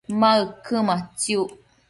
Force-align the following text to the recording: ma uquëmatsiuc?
ma 0.19 0.31
uquëmatsiuc? 0.47 1.49